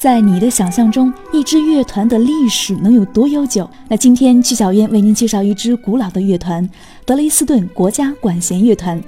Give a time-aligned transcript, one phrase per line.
[0.00, 3.68] 在你的想象中，一支乐团的历史能有多悠久？
[3.86, 6.66] 那今天曲小燕为您介绍一支古老的乐团——
[7.04, 8.98] 德累斯顿国家管弦乐团。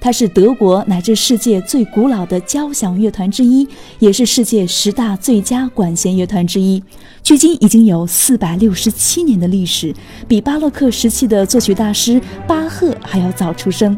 [0.00, 3.68] 它是德国乃至世界最古老的交响乐团之一，
[4.00, 6.82] 也是世界十大最佳管弦乐团之一。
[7.22, 9.94] 距今已经有四百六十七年的历史，
[10.26, 13.96] 比巴洛克时期的作曲大师 巴赫还要早出生。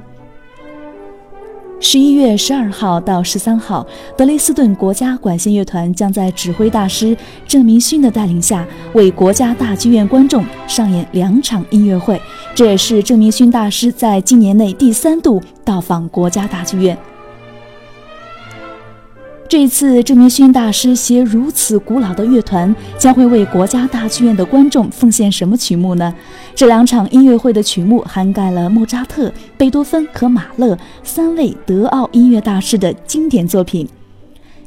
[1.86, 7.14] 十一月十二号到十三号，德累斯顿国家管弦乐团将在指挥大师
[7.46, 12.18] 郑明勋的带领下，为国家大剧院观众上演两场音乐会。
[12.54, 16.96] 这也是郑明勋大师在今年内第三度到访国家大剧院。
[19.54, 26.12] 这一次，郑明勋大师携如此古老的乐团，将会为国家大剧院的观众奉献什么曲目呢？
[26.56, 33.88] 这两场音乐会的曲目涵盖了莫扎特、贝多芬和马勒三位德奥音乐大师的经典作品。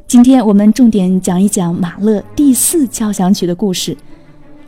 [0.07, 3.97] 今天我们重点讲一讲马勒第四交响曲的故事。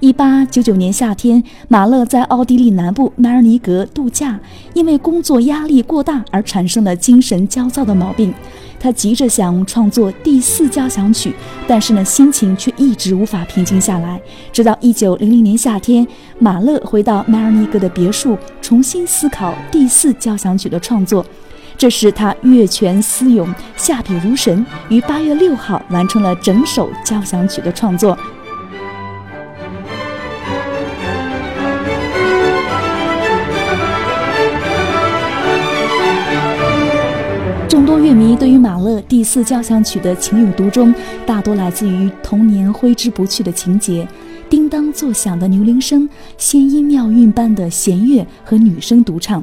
[0.01, 4.39] 一八九九年夏天，马勒在奥地利南部迈尔尼格度假，
[4.73, 8.33] 因为工作压力过大而产生了精神焦躁的毛病。
[8.79, 11.33] 他急着想创作第四交响曲，
[11.67, 14.21] 但是呢，心情却一直无法平静下来。
[14.53, 16.07] 直到一九零零年夏天，
[16.39, 21.25] 马勒回到迈尔尼格的别墅，重新思考第四交响曲的创作。
[21.77, 28.17] 这时他月泉思涌，下笔如神，于八月六号完成了整首交响曲的创作。
[38.19, 40.93] 迷对于马勒第四交响曲的情有独钟，
[41.25, 44.05] 大多来自于童年挥之不去的情节：
[44.49, 49.41] 叮当作响的牛铃声、仙音妙韵般的弦乐和女声独唱。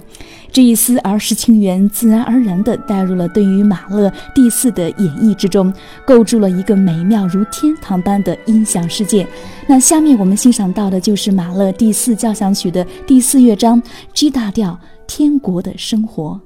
[0.52, 5.72] 这一丝儿时情缘自然而然地带入了对于马勒第四的演绎之中，
[6.06, 9.26] 构筑了一个美妙如天堂般的音响世界。
[9.66, 14.72] 那下面我们欣赏到的就是马勒第四交响曲的第四乐章 G 大调
[15.06, 16.38] 《天国的生活》。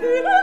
[0.00, 0.35] Gefühle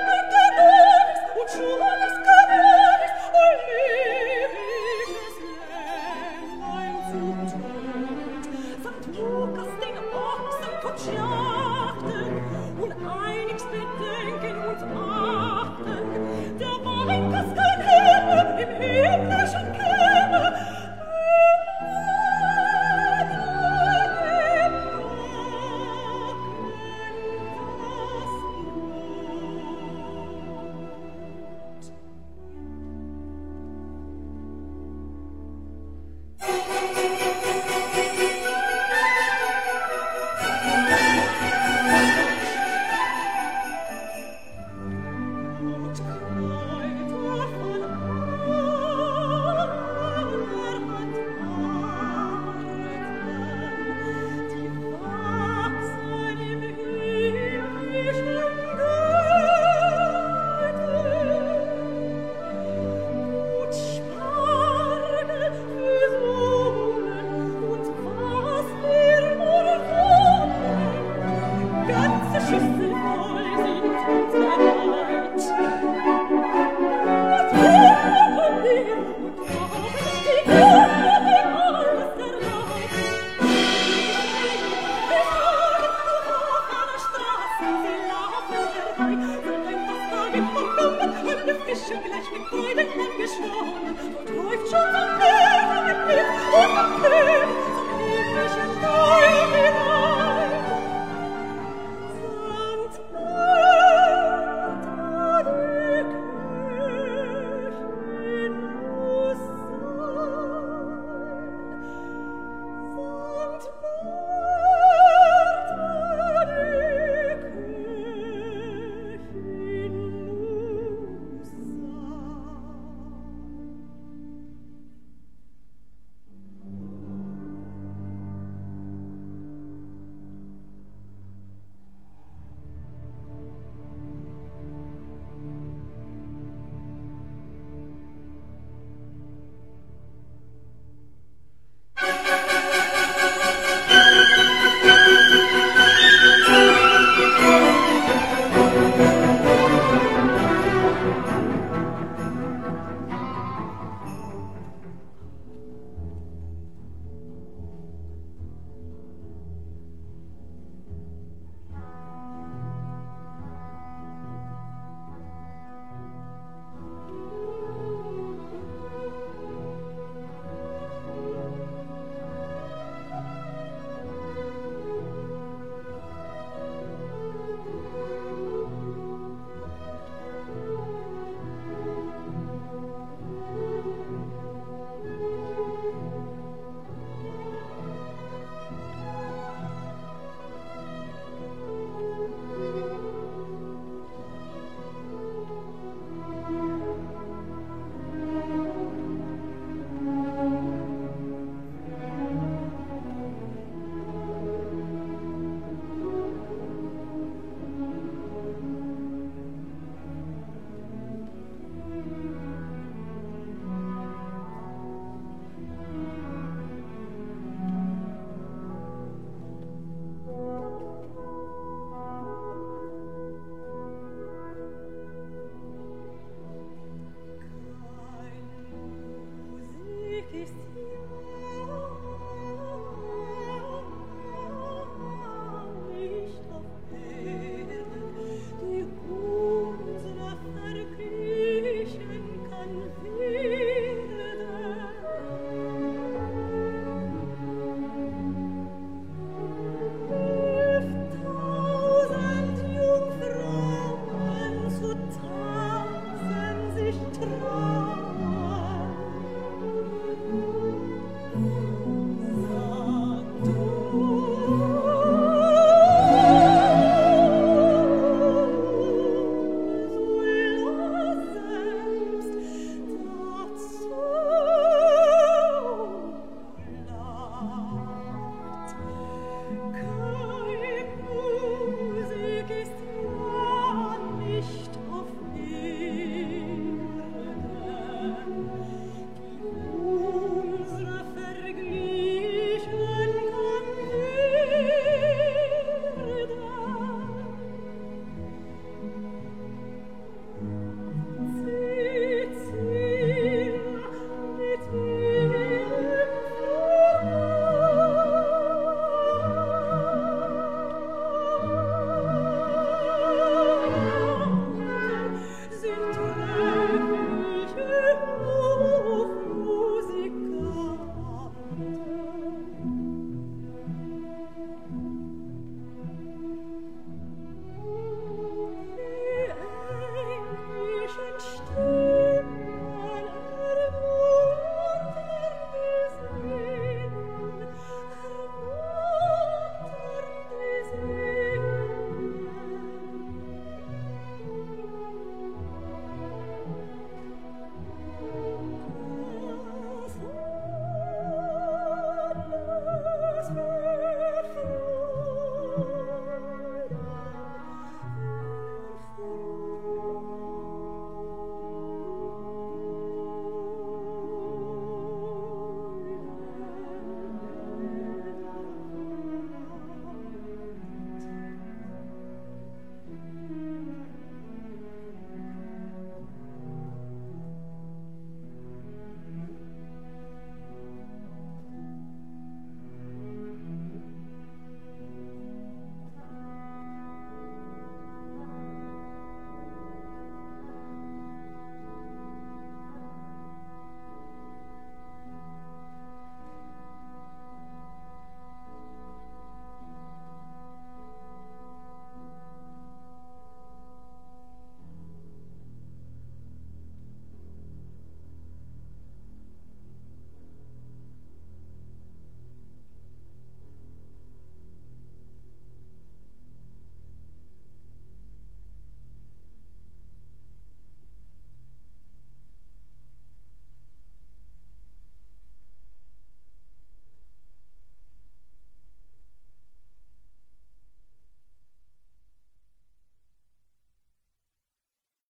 [90.83, 92.88] the Man kommt auf Geschirr, vielleicht mit Bräunern
[93.18, 96.25] geschoren, und läuft schon am Meer, und mit mir
[96.59, 97.50] unten drin,
[97.89, 99.23] am lieblichen Dorf.